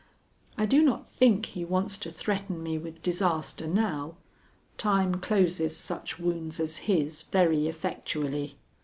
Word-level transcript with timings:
I 0.57 0.65
do 0.65 0.81
not 0.81 1.07
think 1.07 1.45
he 1.45 1.63
wants 1.63 1.95
to 1.99 2.09
threaten 2.09 2.63
me 2.63 2.75
with 2.79 3.03
disaster 3.03 3.67
now. 3.67 4.15
Time 4.75 5.19
closes 5.21 5.77
such 5.77 6.17
wounds 6.17 6.59
as 6.59 6.77
his 6.89 7.21
very 7.31 7.67
effectually. 7.67 8.57